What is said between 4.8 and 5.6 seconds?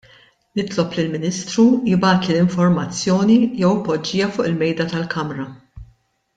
tal-Kamra.